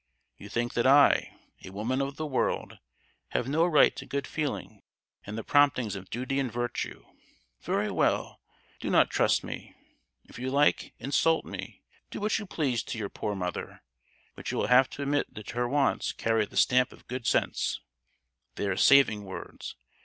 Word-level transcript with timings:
You 0.35 0.49
think 0.49 0.73
that 0.73 0.87
I, 0.87 1.37
a 1.63 1.69
woman 1.69 2.01
of 2.01 2.15
the 2.15 2.25
world, 2.25 2.79
have 3.33 3.47
no 3.47 3.67
right 3.67 3.95
to 3.97 4.05
good 4.07 4.25
feeling 4.25 4.81
and 5.27 5.37
the 5.37 5.43
promptings 5.43 5.95
of 5.95 6.09
duty 6.09 6.39
and 6.39 6.51
virtue. 6.51 7.05
Very 7.61 7.91
well, 7.91 8.41
do 8.79 8.89
not 8.89 9.11
trust 9.11 9.43
me, 9.43 9.75
if 10.23 10.39
you 10.39 10.49
like: 10.49 10.95
insult 10.97 11.45
me, 11.45 11.83
do 12.09 12.19
what 12.19 12.39
you 12.39 12.47
please 12.47 12.81
to 12.81 12.97
your 12.97 13.09
poor 13.09 13.35
mother; 13.35 13.83
but 14.35 14.49
you 14.49 14.57
will 14.57 14.65
have 14.69 14.89
to 14.89 15.03
admit 15.03 15.31
that 15.35 15.51
her 15.51 15.69
words 15.69 16.13
carry 16.13 16.47
the 16.47 16.57
stamp 16.57 16.91
of 16.91 17.05
good 17.07 17.27
sense,—they 17.27 18.65
are 18.65 18.77
saving 18.77 19.23
words! 19.23 19.75